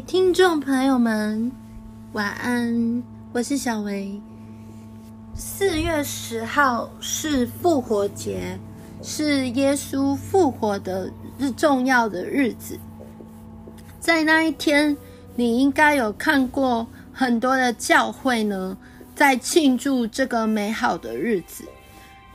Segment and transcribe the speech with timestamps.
[0.00, 1.50] 听众朋友们，
[2.12, 3.02] 晚安，
[3.32, 4.20] 我是小薇。
[5.34, 8.58] 四月十号是复活节，
[9.02, 12.78] 是耶稣复活的日重要的日子。
[14.00, 14.96] 在那一天，
[15.34, 18.76] 你应该有看过很多的教会呢，
[19.14, 21.64] 在庆祝这个美好的日子。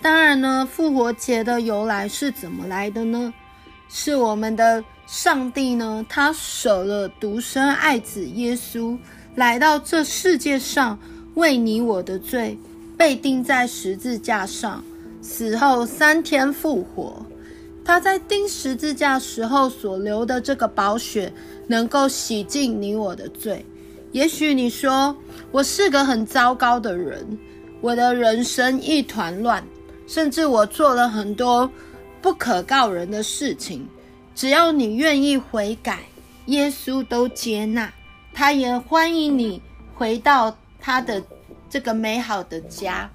[0.00, 3.32] 当然呢，复活节的由来是怎么来的呢？
[3.88, 8.98] 是我们的上帝呢，他舍了独生爱子耶稣，
[9.36, 10.98] 来到这世界上，
[11.34, 12.58] 为你我的罪，
[12.94, 14.84] 被钉在十字架上，
[15.22, 17.24] 死后三天复活。
[17.82, 21.32] 他在钉十字架时候所流的这个宝血，
[21.66, 23.64] 能够洗净你我的罪。
[24.12, 25.16] 也许你说，
[25.50, 27.26] 我是个很糟糕的人，
[27.80, 29.64] 我的人生一团乱，
[30.06, 31.70] 甚至我做了很多。
[32.20, 33.88] 不可告人的事情，
[34.38, 35.98] 只要你愿意悔改，
[36.46, 37.92] 耶稣都接纳，
[38.32, 39.60] 他也欢迎你
[39.96, 41.20] 回到他的
[41.68, 43.10] 这个美好的家。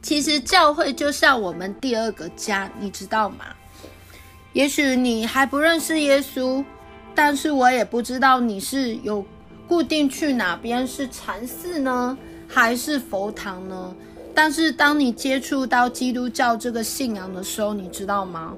[0.00, 3.44] 其实教会就像我们第二个家，你知道吗？
[4.54, 6.64] 也许你还不认识耶稣，
[7.14, 9.22] 但是我也不知道你是有
[9.68, 12.16] 固定去哪边，是禅寺呢，
[12.48, 13.94] 还是佛堂呢？
[14.34, 18.54] 但是当你接触到基督教这个信仰的时候，你知道吗？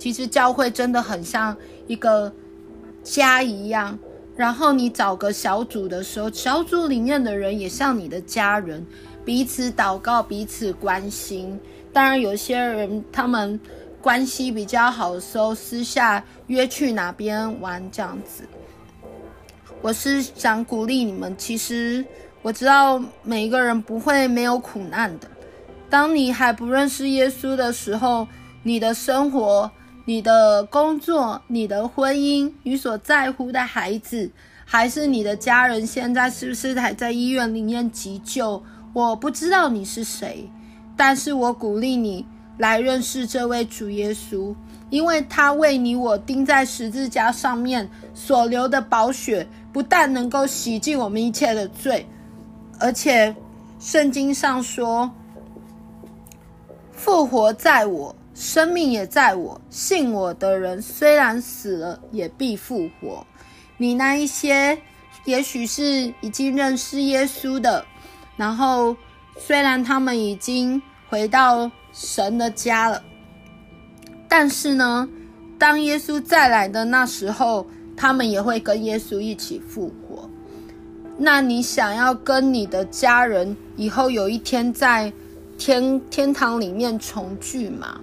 [0.00, 1.56] 其实教会真的很像
[1.86, 2.32] 一个
[3.04, 3.96] 家一样。
[4.34, 8.84] 然后你找个小组的时候，小组里面的人也像你的家人，
[9.24, 11.60] 彼此祷告，彼此关心。
[11.92, 13.60] 当然，有些人他们
[14.00, 18.42] 关系比较好的时候，私下约去哪边玩这样子。
[19.82, 22.04] 我是想鼓励你们，其实。
[22.42, 25.28] 我知道每一个人不会没有苦难的。
[25.90, 28.26] 当你还不认识耶稣的时候，
[28.62, 29.70] 你的生活、
[30.10, 34.28] 你的工作、你的婚姻、你所在乎的孩子，
[34.64, 38.60] 还是你的家人，现在是不是还在医院里面急救？
[38.92, 40.50] 我不知道你是谁，
[40.96, 42.26] 但是我鼓励你
[42.58, 44.52] 来认识这位主耶稣，
[44.90, 52.04] 因为他为你我钉在十字架上面所流的宝血，不但能够洗净我们一切的罪。
[52.80, 53.32] 而且，
[53.78, 55.08] 圣经上说
[56.90, 59.60] ：“复活在我，生命也在我。
[59.68, 63.26] 信我的人，虽然死了，也必复活。”
[63.76, 64.78] 你那一些，
[65.26, 67.84] 也许是已经认识耶稣的，
[68.38, 68.96] 然后
[69.38, 70.80] 虽然他们已经
[71.10, 73.02] 回到神的家了，
[74.26, 75.06] 但是呢，
[75.58, 80.30] 当耶稣再来的那时候，他们也会跟耶稣一起复活。
[81.18, 85.12] 那你想要跟你的家人以后有一天在
[85.58, 88.00] 天天堂里面重聚吗？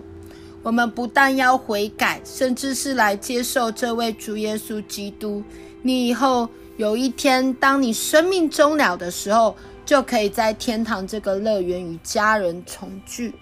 [0.67, 5.41] 我们不但要悔改，甚至是来接受这位主耶稣基督。
[5.81, 9.55] 你以后有一天，当你生命终了的时候，
[9.85, 13.33] 就可以在天堂这个乐园与家人重聚。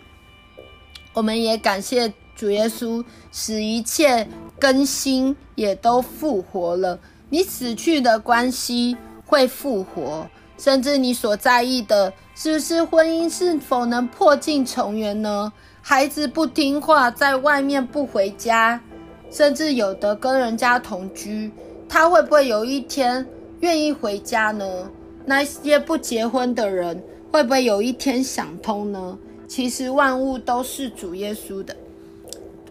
[1.14, 4.28] 我们也感谢主耶稣，使一切
[4.60, 7.00] 更新也都复活了。
[7.32, 8.96] 你死去的关系。
[9.28, 15.52] 会复活，甚至你所在意的，是不是婚姻是否能破镜重圆呢？
[15.88, 18.82] 孩子不听话，在外面不回家，
[19.30, 21.52] 甚至有的跟人家同居，
[21.88, 23.24] 他会不会有一天
[23.60, 24.66] 愿意回家呢？
[25.26, 27.00] 那些不结婚的人，
[27.32, 29.16] 会不会有一天想通呢？
[29.48, 31.78] 其实万物都是主耶稣的，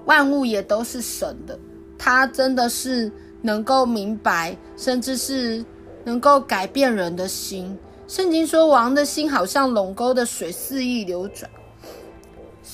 [0.07, 1.57] 万物也都是神的，
[1.97, 5.65] 他真的是能够明白，甚至是。
[6.07, 7.79] 能够改变人的心。
[8.07, 11.51] 圣经说，王的心好像龙沟的水肆意流转。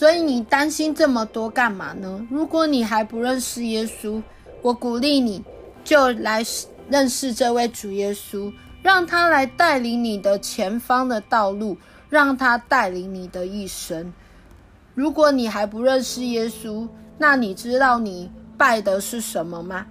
[0.01, 2.27] 所以你担心这么多干嘛呢？
[2.31, 4.23] 如果你还不认识耶稣，
[4.63, 5.45] 我鼓励你
[5.85, 6.43] 就来
[6.89, 8.51] 认识这位主耶稣，
[8.83, 11.77] 让他来带领你的前方的道路，
[12.09, 14.11] 让他带领你的一生。
[14.95, 16.89] 如果你还不认识耶稣，
[17.19, 19.85] 那你知道你拜的是什么吗？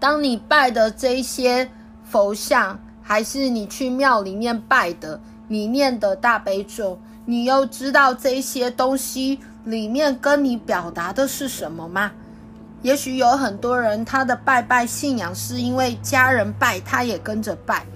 [0.00, 1.68] 当你拜的这些。
[2.04, 12.12] 佛像，还是你去庙里面拜的，你念的大悲咒，你又知道这些东西里面跟你表达的是什么吗？
[12.82, 17.86] 也许有很多人他的拜拜信仰是因为家人拜，他也跟着拜，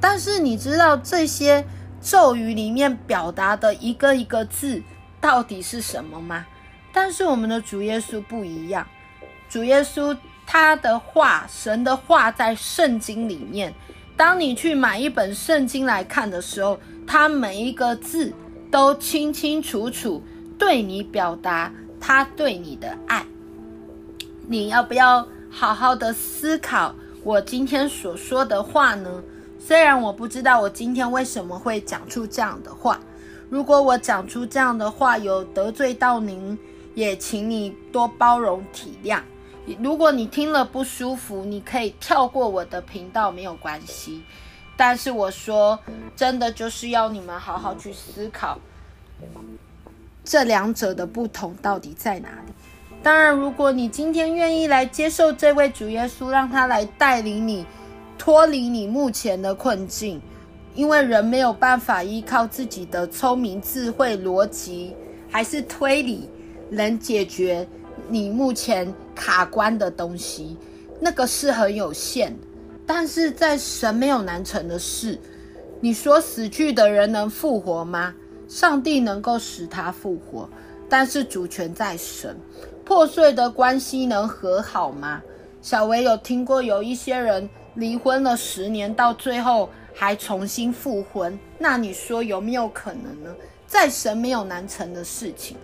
[0.00, 1.64] 但是你知道这些
[2.00, 4.82] 咒语里面表达的一个一个字
[5.20, 6.46] 到底是什么吗？
[6.92, 8.86] 但是我们的主耶稣不一样，
[9.48, 10.16] 主耶稣。
[10.48, 13.74] 他的话，神的话在圣经里面。
[14.16, 18.32] 当你去买一本圣经来看的时候，他每一个字
[18.70, 20.22] 都清清楚楚
[20.58, 23.26] 对你表达他对你的爱。
[24.46, 29.22] 你要不要好好的思考，我今天所说的话呢？
[29.58, 33.00] 虽然我不知道我今天为什么会讲出这样的话，
[33.48, 36.56] 如果我讲出这样的话有得罪到您，
[36.94, 39.20] 也请你多包容体谅。
[39.80, 44.22] 如果你听了不舒服，你可以跳过我的频道，没有关系。
[44.76, 45.76] 但是我说
[46.16, 48.58] 真的，就是要你们好好去思考，
[50.24, 52.52] 这两者的不同到底在哪里。
[53.02, 57.64] 当然，如果你今天愿意来接受这位主耶稣，让他来带领你。
[58.18, 60.18] 脱离你目前的困境，
[60.74, 64.96] 因为人没有办法依靠自己的聪明、智慧、逻辑，
[65.30, 66.26] 还是推理，
[66.70, 67.68] 能解决
[68.08, 70.56] 你目前卡关的东西，
[70.98, 72.34] 那个是很有限。
[72.86, 75.20] 但是在神没有难成的事。
[75.80, 78.14] 你说死去的人能复活吗？
[78.48, 80.48] 上帝能够使他复活，
[80.88, 82.38] 但是主权在神。
[82.84, 85.22] 破碎的关系能和好吗？
[85.60, 87.48] 小维有听过有一些人。
[87.74, 93.36] 离婚了十年，到最后还重新复婚，那你说有没有可能呢？
[93.66, 95.58] 在神没有难成的事情。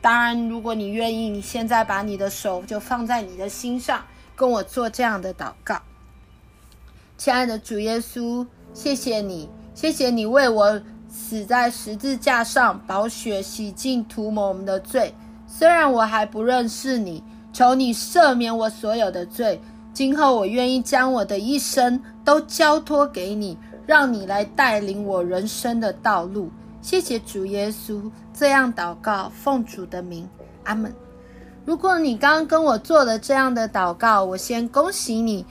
[0.00, 4.02] 当然，如果你愿意，你现在把你的手就放在你的心上，
[4.34, 5.82] 跟我做这样的祷告。
[7.18, 15.14] 亲爱的主耶稣，谢谢你，谢谢你为我死在十字架上，宝血洗净涂抹我们的罪。
[15.46, 17.22] 虽然我还不认识你，
[17.52, 19.60] 求你赦免我所有的罪。
[19.92, 26.48] 今后我愿意将我的一生都交托给你，让你来带领我人生的道路。
[26.80, 30.26] 谢谢主耶稣，这样祷告，奉主的名，
[30.64, 30.94] 阿门。
[31.66, 35.44] 如果你刚刚跟我做了这样的祷告，我先恭喜你，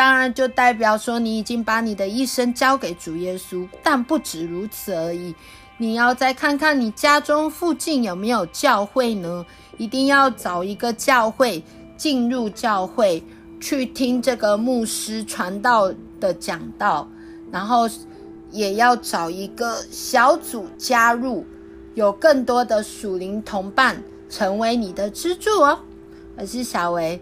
[0.00, 3.68] 当然就代表说你已经把你的一生交给主耶稣。
[3.82, 5.34] 但不止如此而已，
[5.76, 9.44] 你要再看看你家中附近有没有教会呢？
[9.76, 11.62] 一定要找一个教会，
[11.98, 13.22] 进入教会。
[13.60, 17.06] 去听这个牧师传道的讲道，
[17.52, 17.86] 然后
[18.50, 21.44] 也要找一个小组加入，
[21.92, 25.78] 有更多的属灵同伴成为你的支柱哦。
[26.38, 27.20] 我是小薇，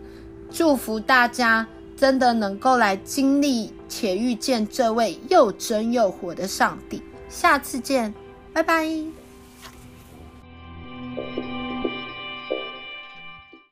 [0.48, 1.66] 祝福大家
[1.98, 7.02] 真的能够来经历且遇见这位又真又活的上帝。
[7.28, 8.14] 下次见，
[8.52, 9.17] 拜拜。